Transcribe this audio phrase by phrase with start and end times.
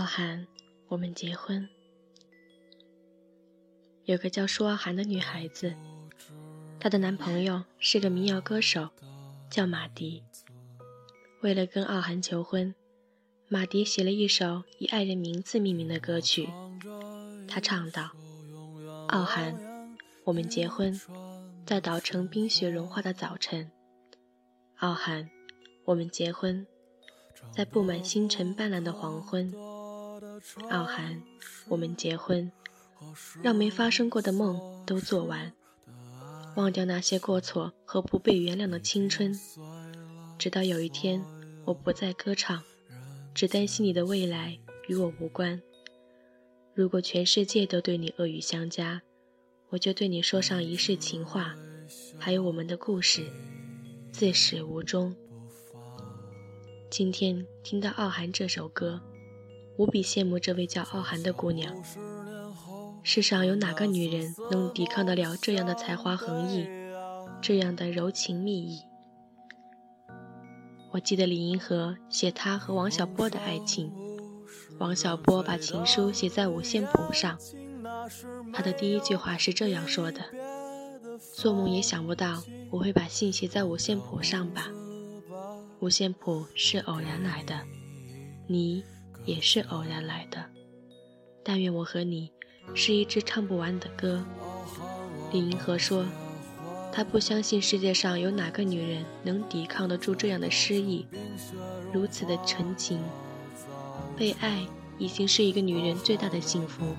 [0.00, 0.46] 傲寒，
[0.88, 1.68] 我们结婚。
[4.06, 5.74] 有个叫舒傲寒的女孩子，
[6.80, 8.88] 她的男朋友是个民谣歌手，
[9.50, 10.22] 叫马迪。
[11.42, 12.74] 为了跟傲寒求婚，
[13.48, 16.48] 马迪写了一首以爱人名字命名的歌曲。
[17.46, 18.12] 他唱道
[19.08, 19.54] ：“傲寒，
[20.24, 20.98] 我们结婚，
[21.66, 23.70] 在岛城冰雪融化的早晨。
[24.78, 25.28] 傲寒，
[25.84, 26.66] 我们结婚，
[27.52, 29.52] 在布满星辰斑斓的黄昏。”
[30.70, 31.22] 傲寒，
[31.68, 32.50] 我们结婚，
[33.42, 35.52] 让没发生过的梦都做完，
[36.56, 39.38] 忘掉那些过错和不被原谅的青春，
[40.38, 41.22] 直到有一天
[41.64, 42.62] 我不再歌唱，
[43.34, 45.60] 只担心你的未来与我无关。
[46.74, 49.02] 如果全世界都对你恶语相加，
[49.68, 51.54] 我就对你说上一世情话，
[52.18, 53.26] 还有我们的故事，
[54.10, 55.14] 自始无终。
[56.88, 59.00] 今天听到傲寒这首歌。
[59.80, 61.74] 无比羡慕这位叫傲寒的姑娘。
[63.02, 66.66] 世上有哪个女人能抵抗得了这样的才华横溢，
[67.40, 68.82] 这样的柔情蜜意？
[70.90, 73.90] 我记得李银河写他和王小波的爱情，
[74.78, 77.38] 王小波把情书写在五线谱上，
[78.52, 80.20] 他的第一句话是这样说的
[81.34, 84.68] ：“做梦也想不到我会把信写在五线谱上吧？
[85.78, 87.62] 五线谱是偶然来的，
[88.46, 88.84] 你。”
[89.24, 90.44] 也是偶然来的。
[91.42, 92.30] 但愿我和你
[92.74, 94.24] 是一支唱不完的歌。
[95.32, 96.04] 李银河说，
[96.92, 101.06] 他不相信世界上有哪个女人能抵抗得住这样的诗意，
[101.92, 103.00] 如此的纯情。
[104.16, 104.66] 被爱
[104.98, 106.94] 已经是一个女人最大的幸福，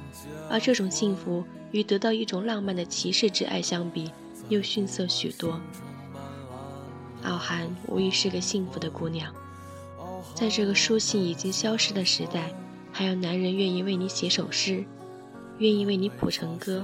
[0.49, 4.11] 而这种幸福与得到一种浪漫的骑士之爱相比，
[4.49, 5.59] 又逊色许多。
[7.23, 9.31] 傲寒无疑是个幸福的姑娘。
[10.33, 12.53] 在这个书信已经消失的时代，
[12.91, 14.83] 还有男人愿意为你写首诗，
[15.59, 16.83] 愿意为你谱成歌。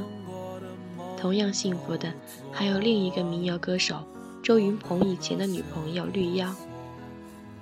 [1.18, 2.14] 同样幸福的，
[2.52, 4.04] 还有另一个民谣歌手
[4.44, 6.54] 周云鹏以前的女朋友绿妖。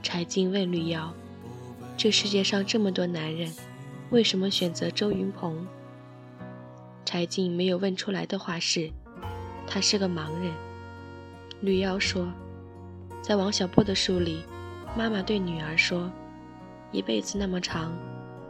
[0.04, 1.14] 柴静问绿妖
[1.96, 3.52] ：“这世界上这么多男人，
[4.10, 5.66] 为什么选择周云鹏？”
[7.06, 8.92] 柴静没有问出来的话是
[9.66, 10.54] ：“他是个盲人。”
[11.62, 12.28] 绿妖说
[13.24, 14.44] ：“在王小波的书里。”
[14.98, 16.10] 妈妈对女儿说
[16.94, 17.94] ：“一辈子那么长，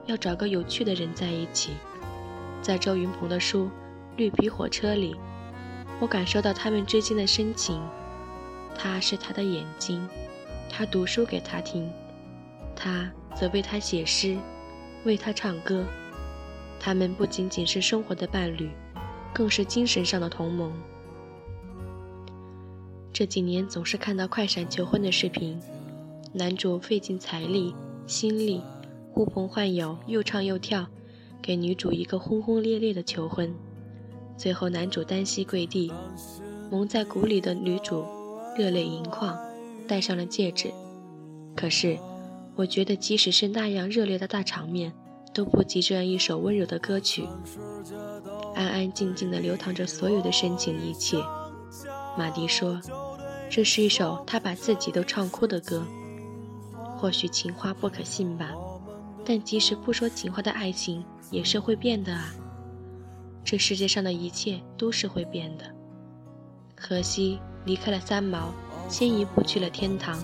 [0.06, 1.72] 要找个有趣的人在一起。”
[2.62, 3.66] 在周云鹏的书
[4.16, 5.16] 《绿皮火车》里，
[6.00, 7.82] 我感受到他们之间的深情。
[8.78, 10.08] 他是他的眼睛，
[10.70, 11.92] 他读书给他听，
[12.76, 14.38] 他则为他写诗，
[15.04, 15.84] 为他唱歌。
[16.80, 18.70] 他们不仅仅是生活的伴侣，
[19.34, 20.72] 更是精神上的同盟。
[23.12, 25.60] 这几年总是看到快闪求婚的视频。
[26.38, 27.74] 男主费尽财力、
[28.06, 28.62] 心力，
[29.14, 30.86] 呼朋唤友，又唱又跳，
[31.42, 33.56] 给女主一个轰轰烈烈的求婚。
[34.36, 35.94] 最后，男主单膝跪地，
[36.70, 38.04] 蒙在鼓里的女主
[38.58, 39.40] 热泪盈眶，
[39.88, 40.70] 戴上了戒指。
[41.56, 41.98] 可是，
[42.58, 44.92] 我觉得即使是那样热烈的大场面，
[45.34, 47.24] 都不及这样一首温柔的歌曲，
[48.56, 51.16] 安安静静的流淌着所有的深情一切。
[52.18, 52.78] 马迪说
[53.50, 55.82] ：“这是一首他把自己都唱哭的歌。”
[56.98, 58.52] 或许情话不可信吧，
[59.26, 62.34] 但即使不说情话的爱情也是会变的啊。
[63.44, 65.66] 这世界上的一切都是会变的。
[66.76, 68.52] 荷西离开了三毛，
[68.90, 70.18] 先一步去了天堂。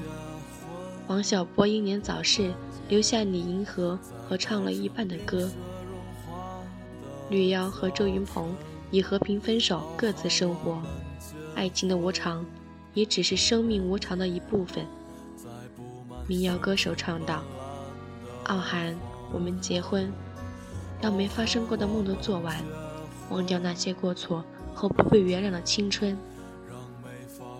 [1.07, 2.53] 王小波英年早逝，
[2.89, 5.49] 留下李银河合唱了一半的歌。
[7.29, 8.55] 绿妖和周云鹏
[8.91, 10.81] 以和平分手，各自生活。
[11.53, 12.45] 爱情的无常，
[12.93, 14.85] 也只是生命无常的一部分。
[16.31, 17.43] 民谣歌手唱道
[18.47, 18.95] ：“傲寒，
[19.33, 20.09] 我们结婚，
[21.01, 22.55] 让没发生过的梦都做完，
[23.29, 24.41] 忘掉那些过错
[24.73, 26.17] 和不被原谅的青春。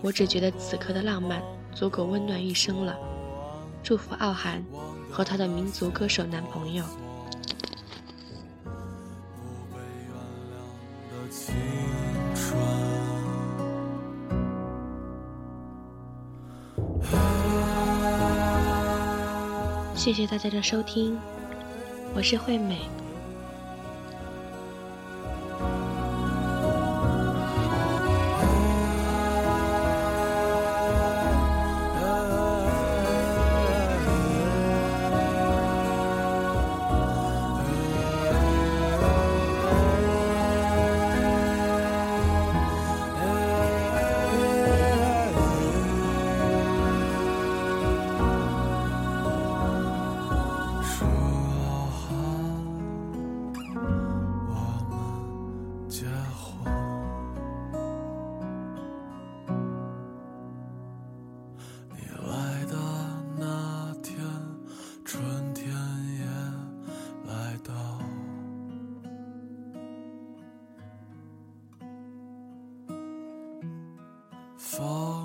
[0.00, 1.42] 我只觉得此刻的浪漫
[1.74, 2.96] 足够温暖一生了。
[3.82, 4.64] 祝福傲寒
[5.10, 6.82] 和他的民族歌手男朋友。”
[19.94, 21.16] 谢谢大家的收听，
[22.14, 22.78] 我是惠美。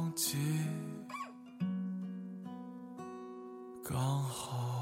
[0.07, 0.37] 忘记
[3.83, 4.76] 刚好。